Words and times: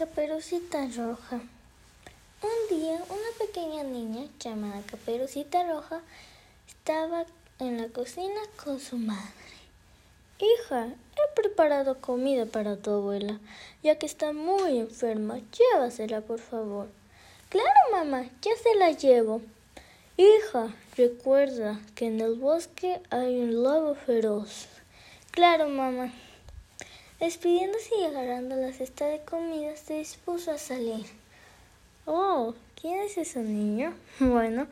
Caperucita 0.00 0.88
Roja. 0.96 1.42
Un 2.42 2.78
día 2.78 2.94
una 3.10 3.38
pequeña 3.38 3.82
niña 3.82 4.28
llamada 4.38 4.80
Caperucita 4.86 5.62
Roja 5.70 6.00
estaba 6.66 7.26
en 7.58 7.76
la 7.76 7.88
cocina 7.88 8.40
con 8.64 8.80
su 8.80 8.96
madre. 8.96 9.20
Hija, 10.38 10.86
he 10.86 11.34
preparado 11.34 12.00
comida 12.00 12.46
para 12.46 12.78
tu 12.78 12.92
abuela, 12.92 13.40
ya 13.82 13.98
que 13.98 14.06
está 14.06 14.32
muy 14.32 14.78
enferma. 14.78 15.38
Llévasela, 15.52 16.22
por 16.22 16.38
favor. 16.38 16.88
Claro, 17.50 17.68
mamá, 17.92 18.24
ya 18.40 18.52
se 18.56 18.74
la 18.76 18.92
llevo. 18.92 19.42
Hija, 20.16 20.74
recuerda 20.96 21.78
que 21.94 22.06
en 22.06 22.22
el 22.22 22.36
bosque 22.36 23.02
hay 23.10 23.38
un 23.38 23.62
lobo 23.62 23.94
feroz. 23.96 24.66
Claro, 25.30 25.68
mamá. 25.68 26.10
Despidiéndose 27.20 27.90
y 28.00 28.04
agarrando 28.04 28.56
la 28.56 28.72
cesta 28.72 29.04
de 29.04 29.20
comida, 29.20 29.76
se 29.76 29.98
dispuso 29.98 30.52
a 30.52 30.56
salir. 30.58 31.04
Oh, 32.06 32.54
¿quién 32.80 32.98
es 33.00 33.18
ese 33.18 33.40
niño? 33.40 33.94
Bueno, 34.20 34.66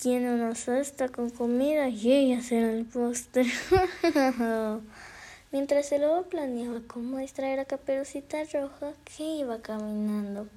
tiene 0.00 0.32
una 0.32 0.54
cesta 0.54 1.10
con 1.10 1.28
comida 1.28 1.90
y 1.90 2.10
ella 2.10 2.42
será 2.42 2.72
el 2.72 2.86
postre. 2.86 3.44
Mientras 5.52 5.92
el 5.92 6.00
lobo 6.00 6.22
planeaba 6.22 6.80
cómo 6.86 7.18
distraer 7.18 7.60
a 7.60 7.66
Caperucita 7.66 8.42
Roja, 8.44 8.94
que 9.04 9.22
iba 9.22 9.60
caminando. 9.60 10.48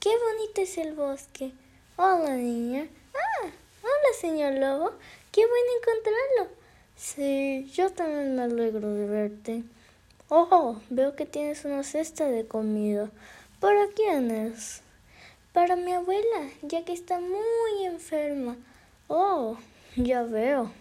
¡Qué 0.00 0.10
bonito 0.10 0.60
es 0.60 0.76
el 0.76 0.94
bosque! 0.94 1.52
Hola, 1.96 2.34
niña. 2.34 2.88
Ah, 3.14 3.46
hola, 3.46 4.18
señor 4.20 4.54
lobo. 4.54 4.90
¡Qué 5.30 5.42
bueno 5.46 5.70
encontrarlo! 5.80 6.56
Sí, 6.96 7.70
yo 7.72 7.92
también 7.92 8.34
me 8.34 8.42
alegro 8.42 8.92
de 8.92 9.06
verte. 9.06 9.62
Oh, 10.34 10.76
veo 10.88 11.14
que 11.14 11.26
tienes 11.26 11.66
una 11.66 11.82
cesta 11.82 12.26
de 12.26 12.46
comida. 12.46 13.10
¿Para 13.60 13.88
quién 13.88 14.30
es? 14.30 14.80
Para 15.52 15.76
mi 15.76 15.92
abuela, 15.92 16.48
ya 16.62 16.86
que 16.86 16.94
está 16.94 17.20
muy 17.20 17.84
enferma. 17.84 18.56
Oh, 19.08 19.58
ya 19.94 20.22
veo. 20.22 20.72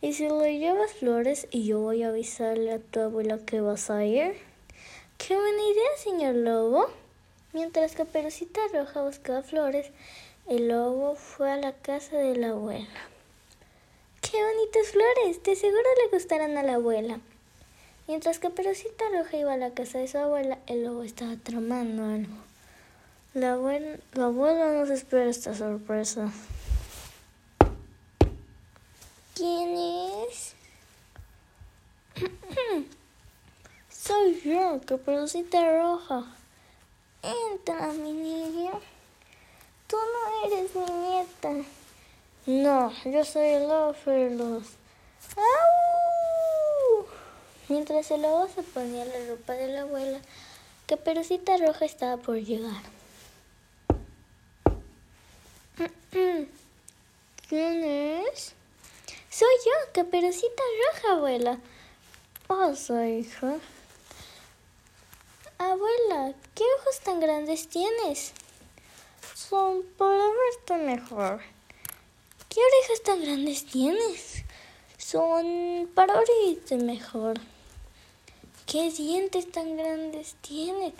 ¿Y 0.00 0.14
si 0.14 0.26
le 0.30 0.58
llevas 0.58 0.94
flores 0.94 1.48
y 1.50 1.66
yo 1.66 1.80
voy 1.80 2.02
a 2.02 2.08
avisarle 2.08 2.72
a 2.72 2.78
tu 2.78 3.00
abuela 3.00 3.36
que 3.44 3.60
vas 3.60 3.90
a 3.90 4.06
ir? 4.06 4.38
¡Qué 5.18 5.36
buena 5.36 5.62
idea, 5.70 5.90
señor 5.98 6.36
lobo! 6.36 6.86
Mientras 7.52 7.94
que 7.94 8.06
Perucita 8.06 8.62
Roja 8.72 9.02
buscaba 9.02 9.42
flores, 9.42 9.90
el 10.48 10.68
lobo 10.68 11.14
fue 11.14 11.50
a 11.50 11.58
la 11.58 11.74
casa 11.74 12.16
de 12.16 12.36
la 12.36 12.52
abuela. 12.52 12.88
¡Qué 14.22 14.42
bonitas 14.42 14.86
flores! 14.92 15.42
De 15.42 15.56
seguro 15.56 15.84
le 16.02 16.16
gustarán 16.16 16.56
a 16.56 16.62
la 16.62 16.76
abuela. 16.76 17.20
Mientras 18.08 18.38
que 18.38 18.48
Perucita 18.48 19.04
Roja 19.12 19.36
iba 19.36 19.52
a 19.52 19.58
la 19.58 19.74
casa 19.74 19.98
de 19.98 20.08
su 20.08 20.16
abuela, 20.16 20.58
el 20.66 20.82
lobo 20.82 21.02
estaba 21.02 21.36
tramando 21.36 22.04
algo. 22.04 22.34
La, 23.34 23.52
abuela, 23.52 24.72
no 24.72 24.86
se 24.86 24.94
espera 24.94 25.28
esta 25.28 25.54
sorpresa. 25.54 26.32
¿Quién 29.34 29.76
es? 30.26 30.54
Soy 33.90 34.40
yo, 34.40 34.80
Caperucita 34.86 35.60
Roja. 35.78 36.24
Entra, 37.22 37.92
mi 37.92 38.12
niña. 38.12 38.72
Tú 39.86 39.96
no 39.96 40.48
eres 40.48 40.74
mi 40.74 40.92
nieta. 40.94 41.68
No, 42.46 42.90
yo 43.04 43.22
soy 43.22 43.48
el 43.48 43.68
lobo 43.68 43.92
feroz. 43.92 44.78
Mientras 47.68 48.10
el 48.10 48.22
lobo 48.22 48.48
se 48.48 48.62
ponía 48.62 49.04
la 49.04 49.26
ropa 49.28 49.52
de 49.52 49.68
la 49.68 49.82
abuela, 49.82 50.20
Caperucita 50.86 51.58
Roja 51.58 51.84
estaba 51.84 52.16
por 52.16 52.36
llegar. 52.36 52.82
¿Quién 57.46 57.84
es? 57.84 58.54
Soy 59.28 59.54
yo, 59.66 59.92
Caperucita 59.92 60.62
Roja, 60.86 61.12
abuela. 61.12 61.58
Oh, 62.48 62.74
soy 62.74 63.18
hija. 63.18 63.58
Abuela, 65.58 66.32
¿qué 66.54 66.64
ojos 66.80 67.00
tan 67.00 67.20
grandes 67.20 67.68
tienes? 67.68 68.32
Son 69.34 69.82
para 69.98 70.24
verte 70.24 70.84
mejor. 70.84 71.42
¿Qué 72.48 72.60
orejas 72.60 73.02
tan 73.02 73.20
grandes 73.20 73.66
tienes? 73.66 74.44
Son 74.96 75.90
para 75.94 76.18
oírte 76.18 76.76
mejor. 76.78 77.38
¿Qué 78.70 78.90
dientes 78.90 79.50
tan 79.50 79.78
grandes 79.78 80.34
tienes? 80.42 80.92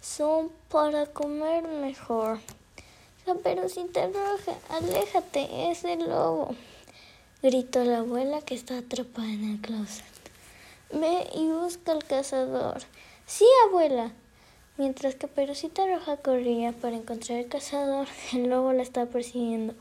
Son 0.00 0.48
para 0.70 1.06
comer 1.06 1.64
mejor. 1.64 2.38
Caperucita 3.24 4.06
roja, 4.06 4.56
aléjate, 4.68 5.72
es 5.72 5.82
el 5.82 6.08
lobo. 6.08 6.54
Gritó 7.42 7.82
la 7.82 7.98
abuela 7.98 8.42
que 8.42 8.54
está 8.54 8.78
atrapada 8.78 9.26
en 9.26 9.54
el 9.54 9.60
closet. 9.60 10.04
Ve 10.92 11.28
y 11.34 11.48
busca 11.48 11.90
al 11.90 12.04
cazador. 12.04 12.78
Sí, 13.26 13.44
abuela. 13.66 14.12
Mientras 14.76 15.16
Caperucita 15.16 15.84
Roja 15.84 16.18
corría 16.18 16.70
para 16.70 16.94
encontrar 16.94 17.40
al 17.40 17.48
cazador, 17.48 18.06
el 18.34 18.48
lobo 18.48 18.72
la 18.72 18.84
estaba 18.84 19.10
persiguiendo. 19.10 19.74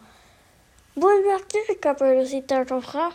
Vuelve 0.96 1.32
aquí, 1.36 1.60
Caperucita 1.80 2.64
Roja. 2.64 3.12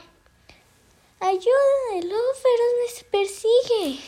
Ayuda, 1.22 1.98
el 1.98 2.08
lobo 2.08 2.32
feroz 2.32 2.72
me 2.80 3.04
persigue. 3.10 4.00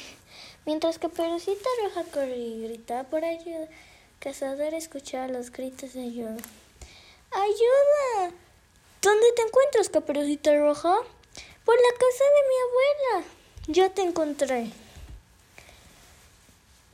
Mientras 0.64 0.98
que 0.98 1.10
Perucita 1.10 1.68
Roja 1.82 2.04
corría 2.04 2.36
y 2.36 2.62
gritaba 2.62 3.04
por 3.04 3.22
ayuda, 3.22 3.68
Cazador 4.18 4.72
escuchaba 4.72 5.28
los 5.28 5.52
gritos 5.52 5.92
de 5.92 6.04
ayuda. 6.04 6.38
¡Ayuda! 7.32 8.34
¿Dónde 9.02 9.26
te 9.36 9.42
encuentras, 9.42 9.90
Caperucita 9.90 10.56
Roja? 10.56 10.96
Por 11.66 11.74
la 11.76 11.98
casa 11.98 12.24
de 12.24 12.48
mi 12.48 13.18
abuela. 13.18 13.26
Ya 13.66 13.90
te 13.90 14.02
encontré. 14.02 14.70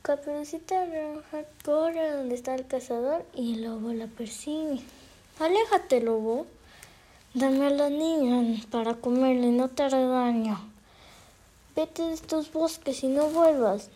Caperucita 0.01 0.85
Roja 0.85 1.45
corre 1.63 2.11
donde 2.11 2.35
está 2.35 2.55
el 2.55 2.67
cazador 2.67 3.23
y 3.33 3.53
el 3.53 3.63
lobo 3.63 3.93
la 3.93 4.07
persigue. 4.07 4.81
Aléjate, 5.39 6.01
lobo. 6.01 6.45
Dame 7.35 7.67
a 7.67 7.69
la 7.69 7.91
niña 7.91 8.59
para 8.71 8.95
comerle, 8.95 9.51
no 9.51 9.69
te 9.69 9.83
haré 9.83 10.03
daño. 10.03 10.59
Vete 11.75 12.01
de 12.01 12.13
estos 12.13 12.51
bosques 12.51 13.03
y 13.03 13.07
no 13.07 13.27
vuelvas. 13.27 13.89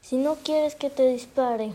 Si 0.00 0.16
no 0.16 0.36
quieres 0.36 0.74
que 0.74 0.88
te 0.88 1.06
dispare. 1.06 1.74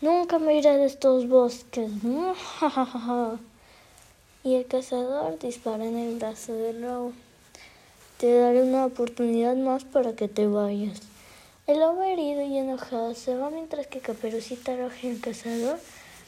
Nunca 0.00 0.38
me 0.38 0.56
iré 0.56 0.76
de 0.76 0.86
estos 0.86 1.28
bosques. 1.28 1.90
y 4.44 4.54
el 4.54 4.66
cazador 4.66 5.40
dispara 5.40 5.84
en 5.84 5.98
el 5.98 6.18
brazo 6.20 6.52
del 6.52 6.82
lobo. 6.82 7.12
Te 8.18 8.32
daré 8.32 8.62
una 8.62 8.86
oportunidad 8.86 9.56
más 9.56 9.82
para 9.82 10.14
que 10.14 10.28
te 10.28 10.46
vayas. 10.46 11.00
El 11.66 11.80
lobo 11.80 12.04
herido 12.04 12.42
y 12.42 12.58
enojado 12.58 13.12
se 13.16 13.34
va 13.34 13.50
mientras 13.50 13.88
que 13.88 13.98
Caperucita 13.98 14.76
Roja 14.76 14.98
y 15.02 15.08
el 15.08 15.20
cazador 15.20 15.80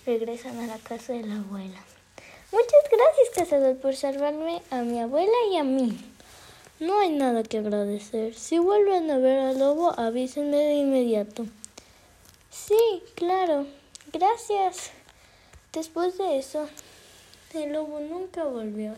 regresan 0.04 0.58
a 0.58 0.66
la 0.66 0.78
casa 0.78 1.12
de 1.12 1.22
la 1.22 1.36
abuela. 1.36 1.78
Muchas 2.52 2.84
gracias, 2.90 3.30
cazador, 3.34 3.78
por 3.78 3.96
salvarme 3.96 4.60
a 4.70 4.82
mi 4.82 5.00
abuela 5.00 5.32
y 5.50 5.56
a 5.56 5.64
mí. 5.64 5.98
No 6.80 7.00
hay 7.00 7.08
nada 7.08 7.42
que 7.44 7.58
agradecer. 7.58 8.34
Si 8.34 8.58
vuelven 8.58 9.10
a 9.10 9.16
ver 9.16 9.38
al 9.38 9.58
lobo, 9.58 9.98
avísenme 9.98 10.58
de 10.58 10.74
inmediato. 10.74 11.46
Sí, 12.50 13.02
claro. 13.14 13.66
Gracias. 14.12 14.90
Después 15.72 16.18
de 16.18 16.38
eso, 16.38 16.68
el 17.54 17.72
lobo 17.72 18.00
nunca 18.00 18.44
volvió 18.44 18.94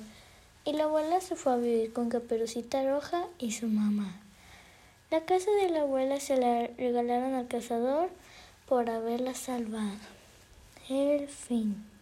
y 0.65 0.73
la 0.73 0.85
abuela 0.85 1.21
se 1.21 1.37
fue 1.37 1.53
a 1.53 1.57
vivir 1.57 1.93
con 1.93 2.09
Caperucita 2.09 2.83
Roja 2.83 3.27
y 3.39 3.53
su 3.53 3.69
mamá. 3.69 4.21
La 5.13 5.21
casa 5.25 5.51
de 5.63 5.71
la 5.71 5.83
abuela 5.83 6.19
se 6.19 6.37
la 6.37 6.67
regalaron 6.77 7.35
al 7.35 7.47
cazador 7.47 8.09
por 8.67 8.91
haberla 8.91 9.35
salvado. 9.35 9.99
El 10.89 11.29
fin. 11.29 11.94